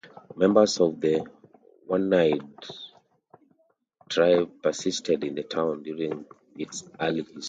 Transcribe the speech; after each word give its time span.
Members 0.35 0.79
of 0.79 0.99
the 0.99 1.23
Oneida 1.87 2.39
tribe 4.09 4.49
persisted 4.63 5.23
in 5.23 5.35
the 5.35 5.43
town 5.43 5.83
during 5.83 6.25
its 6.55 6.89
early 6.99 7.19
history. 7.21 7.39